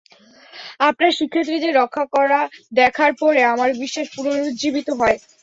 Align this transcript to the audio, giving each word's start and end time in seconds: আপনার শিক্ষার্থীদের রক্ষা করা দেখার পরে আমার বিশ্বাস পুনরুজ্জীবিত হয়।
আপনার 0.81 1.11
শিক্ষার্থীদের 1.17 1.73
রক্ষা 1.75 2.03
করা 2.15 2.39
দেখার 2.73 3.11
পরে 3.21 3.41
আমার 3.53 3.69
বিশ্বাস 3.81 4.07
পুনরুজ্জীবিত 4.15 4.87
হয়। 4.99 5.17